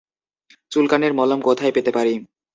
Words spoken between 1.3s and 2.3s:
কোথায় পেতে পারি?